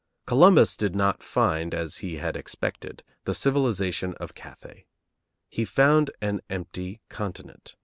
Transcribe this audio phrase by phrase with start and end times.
[0.25, 4.87] Columbus did not find, as he had expected, the civilization of Cathay;
[5.47, 7.75] he found an empty continent.